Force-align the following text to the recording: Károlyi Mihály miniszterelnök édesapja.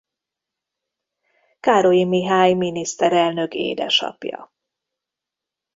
Károlyi 1.59 2.05
Mihály 2.05 2.53
miniszterelnök 2.53 3.53
édesapja. 3.53 4.51